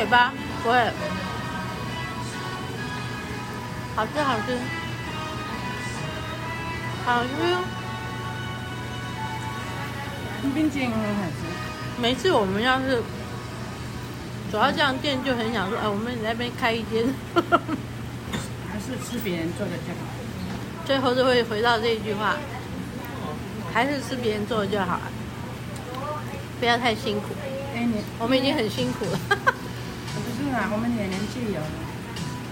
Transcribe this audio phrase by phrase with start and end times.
[0.00, 0.32] 尾巴，
[0.62, 0.78] 不会。
[3.94, 4.58] 好吃，好吃，
[7.04, 7.28] 好吃。
[10.54, 12.00] 冰淇淋很好吃。
[12.00, 13.02] 每次我们要是
[14.50, 17.04] 走到这样店，就很想说，哎，我们那边开一间。
[18.72, 20.00] 还是吃别人做的就好。
[20.86, 22.36] 最后就会回到这一句话，
[23.74, 24.98] 还是吃别人做的就好，
[26.58, 27.26] 不要太辛苦。
[27.76, 29.18] 哎，你我们已经很辛苦了。
[30.52, 31.66] 啊，我们也年纪有了，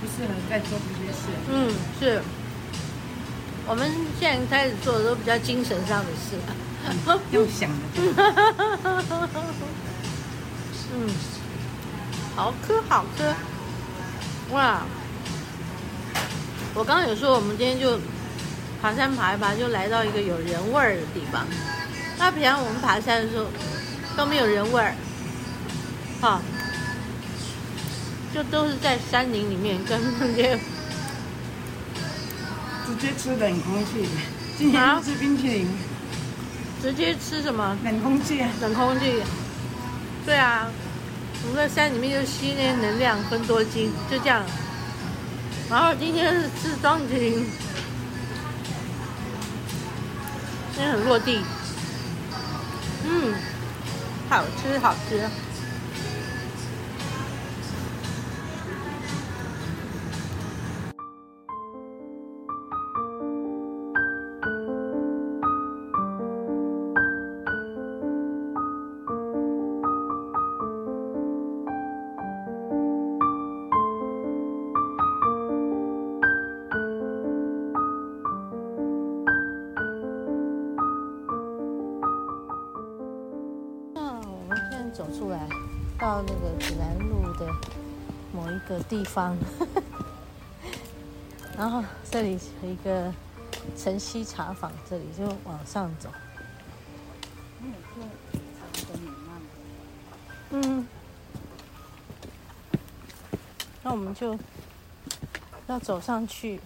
[0.00, 1.28] 不适合再做这些事。
[1.50, 2.22] 嗯，是。
[3.66, 6.54] 我们现在开始做的都比较精神上的事了。
[7.30, 7.76] 又想了。
[10.92, 11.08] 嗯，
[12.36, 13.34] 好吃好吃，
[14.52, 14.82] 哇！
[16.74, 17.98] 我刚刚有说，我们今天就
[18.82, 21.46] 爬山爬一爬，就来到一个有人味儿的地方。
[22.18, 23.46] 那平常我们爬山的时候
[24.14, 24.94] 都没有人味儿，
[26.20, 26.42] 哈，
[28.34, 30.58] 就都是在山林里面跟那些
[32.84, 34.08] 直接吃冷空气。
[34.58, 35.68] 今天吃冰淇淋。
[36.82, 37.78] 直接吃什么？
[37.84, 38.50] 冷空气啊！
[38.60, 39.22] 冷空气。
[40.26, 40.68] 对啊，
[41.44, 44.42] 我们在山里面就吸那些能量，分多精，就这样。
[45.70, 47.46] 然后今天是吃冰淇淋，
[50.74, 51.40] 今天很落地。
[53.06, 53.32] 嗯，
[54.28, 55.22] 好吃好吃。
[85.98, 87.46] 到那个指南路的
[88.32, 89.36] 某一个地方，
[91.56, 93.12] 然后这里有一个
[93.76, 96.10] 晨曦茶坊，这里就往上走。
[100.50, 100.86] 嗯，
[103.82, 104.38] 那我们就
[105.66, 106.60] 要走上去，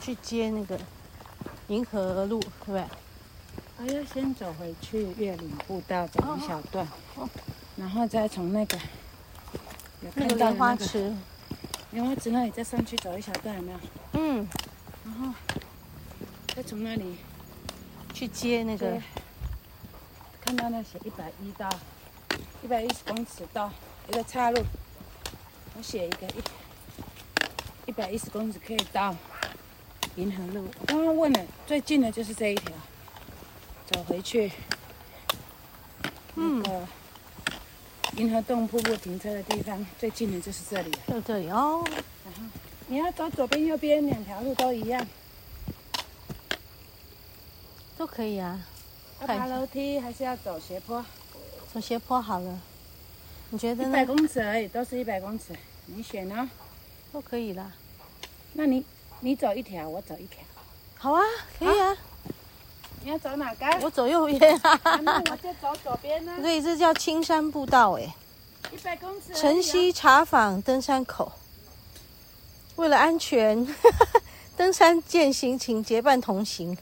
[0.00, 0.80] 去接那个
[1.68, 2.84] 银河路，对不对？
[3.78, 6.86] 还要先走回去月岭步道走一小段。
[7.16, 7.28] 哦哦
[7.76, 8.78] 然后再从那个
[10.02, 11.14] 有看到莲花池，
[11.90, 13.78] 莲花池那里再上去走一小段，有没有？
[14.12, 14.48] 嗯。
[15.04, 15.34] 然后
[16.54, 17.16] 再从那里
[18.14, 19.00] 去接那个，
[20.40, 21.68] 看到那写一百一到
[22.62, 23.72] 一百一十公尺到
[24.08, 24.62] 一个岔路，
[25.76, 26.42] 我写一个一
[27.86, 29.16] 一百一十公尺可以到
[30.16, 30.68] 银河路。
[30.78, 32.72] 我刚刚问了，最近的就是这一条，
[33.90, 34.52] 走回去。
[36.36, 36.62] 嗯。
[38.16, 41.82] 银河洞瀑布停车的地方最近的就是这里，就这里哦。
[42.24, 42.42] 然后
[42.86, 45.06] 你要走左边、右边两条路都一样，
[47.96, 48.60] 都可以啊。
[49.20, 51.04] 要爬楼梯还是要走斜坡？
[51.72, 52.60] 走斜坡好了。
[53.48, 53.88] 你觉得呢？
[53.88, 55.54] 一百公尺而已，都是一百公尺，
[55.86, 56.50] 你选呢？
[57.12, 57.72] 都可以啦。
[58.52, 58.84] 那你
[59.20, 60.44] 你走一条，我走一条。
[60.96, 61.22] 好啊，
[61.58, 61.96] 可以啊。
[63.04, 63.66] 你要走哪个？
[63.82, 64.60] 我走右边。
[65.02, 66.32] 那我就走左边呢。
[66.40, 68.14] 所以这叫青山步道哎。
[68.72, 69.34] 一百公尺。
[69.34, 71.32] 晨曦茶坊登山口。
[72.76, 73.66] 为了安全，
[74.56, 76.76] 登山健行，请结伴同行。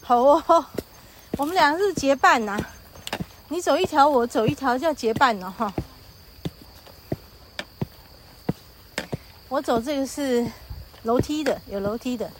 [0.00, 0.66] 好哦，
[1.38, 2.58] 我们俩是结伴呐。
[3.48, 5.72] 你走一条，我走一条，叫结伴了哈。
[9.48, 10.46] 我走这个是
[11.04, 12.30] 楼梯的，有楼梯的。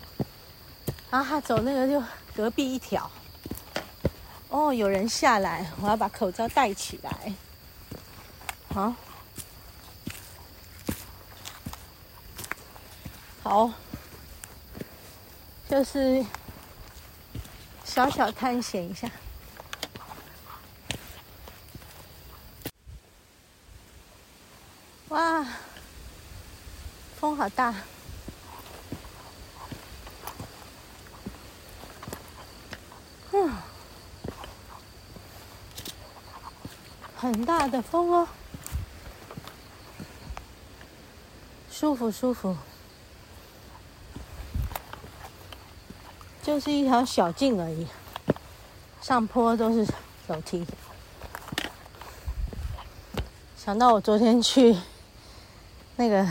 [1.10, 2.04] 然后他走那个就
[2.36, 3.10] 隔壁一条。
[4.50, 7.32] 哦，有人下来，我要把口罩戴起来。
[8.74, 8.92] 好，
[13.44, 13.72] 好，
[15.68, 16.26] 就是
[17.84, 19.08] 小小探险一下。
[25.10, 25.46] 哇，
[27.20, 27.72] 风好大。
[33.32, 33.52] 嗯。
[37.40, 38.28] 很大的风哦，
[41.70, 42.54] 舒服舒服，
[46.42, 47.86] 就是一条小径而已，
[49.00, 49.90] 上坡都是
[50.26, 50.66] 楼梯。
[53.56, 54.76] 想到我昨天去
[55.96, 56.28] 那个，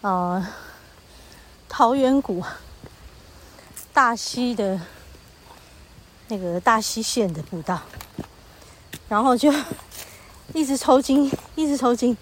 [0.00, 0.48] 呃，
[1.68, 2.42] 桃源谷
[3.92, 4.80] 大溪的
[6.28, 7.82] 那个大溪线的步道。
[9.10, 9.52] 然后就
[10.54, 12.16] 一直抽筋，一直抽筋。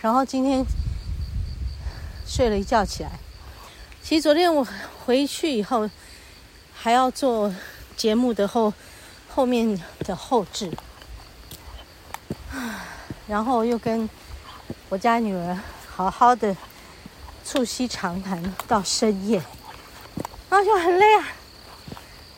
[0.00, 0.64] 然后今天
[2.26, 3.10] 睡了一觉起来，
[4.02, 4.66] 其实昨天我
[5.06, 5.88] 回去以后
[6.74, 7.54] 还要做
[7.96, 8.72] 节目的后
[9.32, 10.72] 后面的后制，
[13.28, 14.10] 然后又跟
[14.88, 15.56] 我家女儿
[15.88, 16.56] 好好的
[17.44, 19.40] 促膝长谈到深夜，
[20.50, 21.28] 然后就很累啊，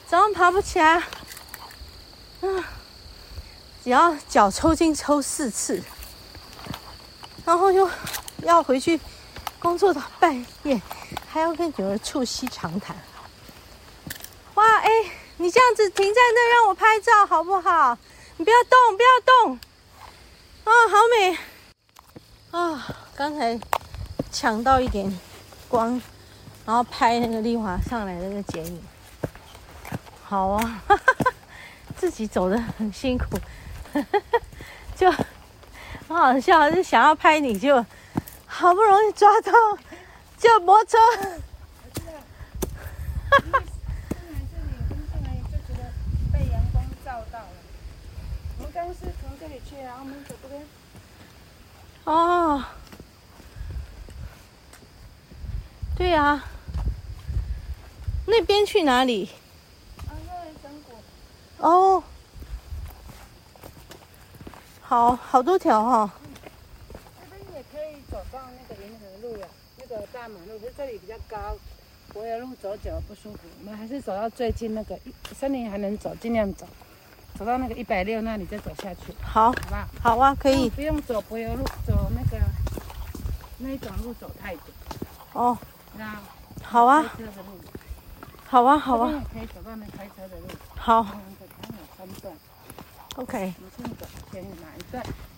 [0.07, 1.07] 早上爬不起来，啊，
[3.83, 5.83] 只要脚抽筋抽四次。
[7.45, 7.89] 然后又
[8.43, 9.01] 要回去
[9.59, 10.81] 工作到半夜，
[11.29, 12.97] 还要跟女儿促膝长谈。
[14.55, 14.89] 哇，哎，
[15.39, 17.99] 你这样子停在那让我拍照好不好？
[18.37, 19.59] 你不要动，不要动。
[20.65, 21.39] 啊，好美。
[22.53, 23.59] 啊，刚才
[24.31, 25.19] 抢到一点
[25.69, 26.01] 光，
[26.65, 28.83] 然后拍那个丽华上来的那个剪影。
[30.23, 30.83] 好啊，
[31.97, 33.25] 自己走得很辛苦，
[34.97, 35.13] 就。
[36.09, 37.87] 很好笑，就想要拍你就，
[38.45, 39.53] 好不容易抓到，
[40.37, 40.99] 就摩托车。
[43.31, 43.63] 哈哈。
[45.13, 45.83] 这里就觉得
[46.33, 47.49] 被阳光照到了。
[48.59, 50.67] 我们刚是从这里去，然后我们走这边。
[52.03, 52.65] 哦。
[55.97, 56.43] 对呀。
[58.27, 59.31] 那边去哪里？
[59.99, 60.99] 啊，那里整果。
[61.59, 62.03] 哦。
[64.91, 66.11] 好好多条哈、哦，
[67.21, 69.47] 这边也可以走到那个银河路呀，
[69.79, 71.57] 那个大马路，可是这里比较高，
[72.13, 73.39] 柏油路走久了不舒服。
[73.61, 74.99] 我们还是走到最近那个
[75.33, 76.67] 森林还能走，尽量走，
[77.39, 79.15] 走到那个一百六那里再走下去。
[79.23, 80.69] 好，好吧，好啊，可以。
[80.71, 82.45] 不用走柏油路，走那个
[83.59, 84.63] 那一种路走太久。
[85.35, 85.57] 哦，
[85.97, 86.21] 那
[86.65, 87.05] 好啊，
[88.45, 90.49] 好啊，好啊，可以走到那开车的路。
[90.75, 91.07] 好。
[91.15, 92.11] 嗯
[93.17, 93.53] OK？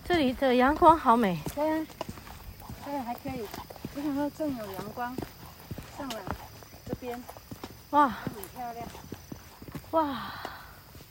[0.05, 1.39] 这里的阳光好美。
[1.55, 1.85] 对，
[2.85, 3.45] 对，还可以。
[3.95, 5.15] 我想说正有阳光
[5.97, 6.21] 上来
[6.87, 7.21] 这边，
[7.91, 8.87] 哇，很漂亮。
[9.91, 10.33] 哇，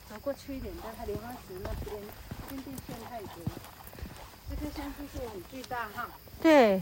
[0.09, 2.01] 走过去一点，在它莲花池那边，
[2.49, 3.29] 天地线太多。
[4.49, 6.07] 这棵相思树很巨大哈。
[6.41, 6.81] 对，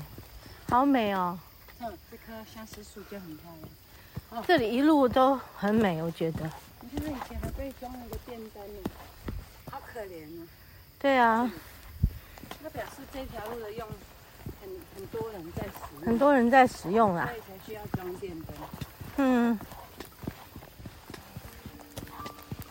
[0.70, 1.38] 好美哦。
[1.80, 4.44] 嗯，这棵相思树就很漂亮。
[4.48, 6.50] 这里一路都很美，我觉得。
[6.82, 8.90] 你看，那以前还被装了一个电灯呢。
[9.80, 10.48] 可怜呢，
[11.00, 11.52] 对啊，
[12.64, 13.88] 那表示这条路的用
[14.62, 18.56] 很很多人在使用，很多人在使用啊，所以才需要装电灯。
[19.18, 19.60] 嗯，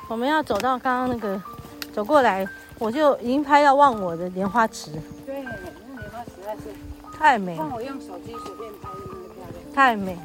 [0.09, 1.41] 我们要走到刚刚那个
[1.93, 2.47] 走过来，
[2.79, 4.91] 我就已经拍到忘我的莲花池。
[5.27, 6.63] 对，那莲花实在是
[7.19, 7.57] 太美。
[7.57, 9.75] 看我用手机随便拍的那个漂亮。
[9.75, 10.19] 太美。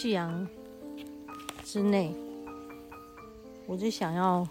[0.00, 0.48] 夕阳
[1.62, 2.14] 之内，
[3.66, 4.48] 我就想要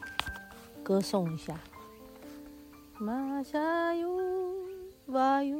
[0.84, 1.60] 歌颂一下。
[3.00, 4.08] 马下有
[5.08, 5.58] 哇有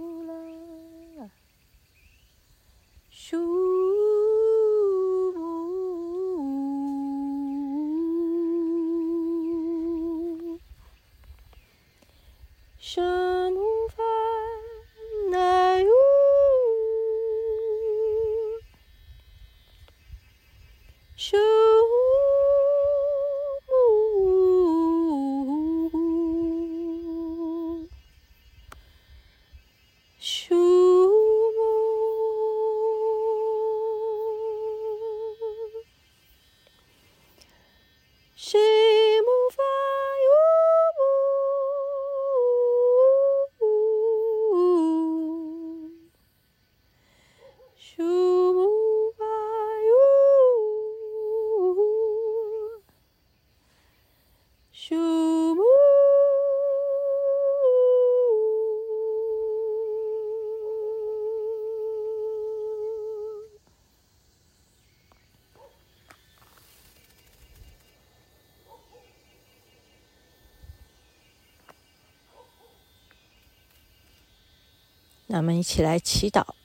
[75.32, 76.56] 那我们一起来祈祷，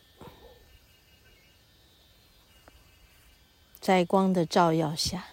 [3.79, 5.27] 在光的照耀下，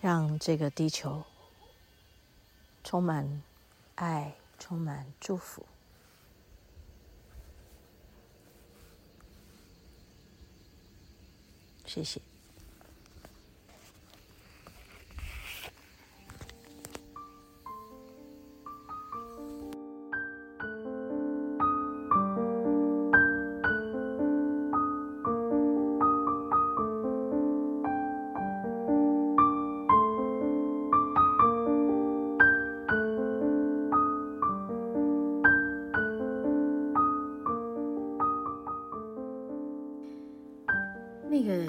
[0.00, 1.22] 让这个地球
[2.82, 3.42] 充满
[3.96, 5.66] 爱，充满祝福。
[11.84, 12.18] 谢谢。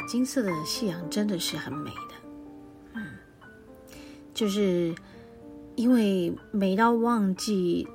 [0.07, 2.15] 金色的夕阳真的是很美的，
[2.93, 3.05] 嗯，
[4.33, 4.95] 就是
[5.75, 7.85] 因为美到忘记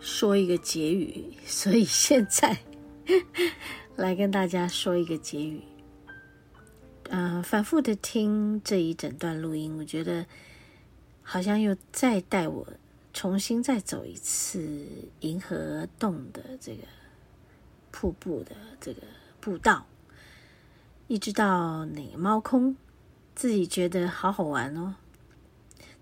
[0.00, 2.58] 说一个结语，所以现在
[3.94, 5.62] 来跟大家说一个结语。
[7.10, 10.26] 嗯、反复的听这一整段录音，我觉得
[11.22, 12.66] 好像又再带我
[13.14, 14.86] 重新再走一次
[15.20, 16.82] 银河洞的这个
[17.90, 19.02] 瀑布的这个
[19.40, 19.86] 步道。
[21.08, 22.76] 一直到那个猫空，
[23.34, 24.94] 自己觉得好好玩哦。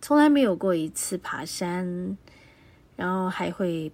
[0.02, 2.18] 从来没有过一次爬山，
[2.96, 3.92] 然后还会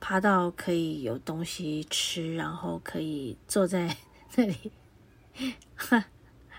[0.00, 3.96] 爬到可以有东西吃，然后可以坐在
[4.36, 4.72] 那里，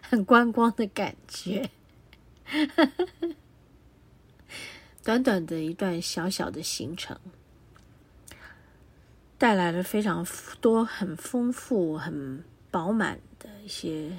[0.02, 1.70] 很观光的感觉。
[5.02, 7.18] 短短的一段小小的行程，
[9.38, 10.28] 带来了非常
[10.60, 12.44] 多、很丰富、很
[12.76, 13.46] 饱满的。
[13.64, 14.12] 一些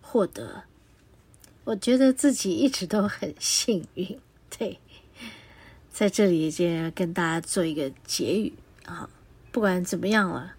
[0.00, 0.64] 获得，
[1.62, 4.18] 我觉得自己一直都很幸运。
[4.58, 4.80] 对，
[5.88, 8.52] 在这里先跟大家做一个结语
[8.86, 9.08] 啊，
[9.52, 10.56] 不管怎么样了，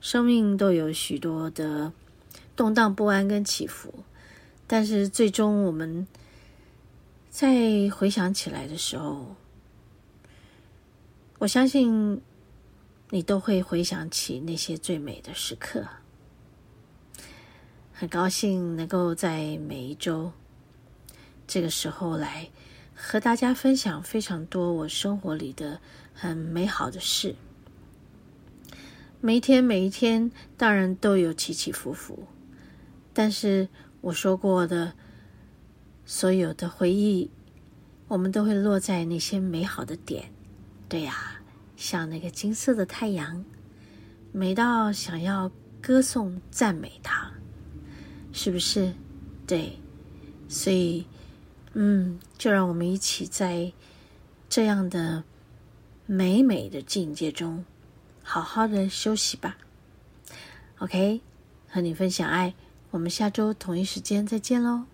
[0.00, 1.92] 生命都有许多的
[2.56, 3.92] 动荡不安跟起伏，
[4.66, 6.06] 但是最终我们
[7.28, 9.36] 在回想起来的时候，
[11.36, 12.22] 我相信
[13.10, 15.86] 你都会回想起那些最美的时刻。
[17.96, 20.32] 很高兴能够在每一周
[21.46, 22.50] 这个时候来
[22.92, 25.80] 和大家分享非常多我生活里的
[26.12, 27.36] 很美好的事。
[29.20, 32.26] 每一天每一天当然都有起起伏伏，
[33.12, 33.68] 但是
[34.00, 34.92] 我说过的
[36.04, 37.30] 所有的回忆，
[38.08, 40.32] 我们都会落在那些美好的点。
[40.88, 41.40] 对呀，
[41.76, 43.44] 像那个金色的太阳，
[44.32, 45.48] 美到想要
[45.80, 47.30] 歌颂赞美它。
[48.34, 48.92] 是不是？
[49.46, 49.78] 对，
[50.48, 51.06] 所以，
[51.72, 53.72] 嗯，就让我们一起在
[54.48, 55.22] 这样的
[56.04, 57.64] 美美的境界中，
[58.22, 59.56] 好好的休息吧。
[60.80, 61.20] OK，
[61.68, 62.52] 和你分享爱，
[62.90, 64.84] 我们下周同一时间再见喽。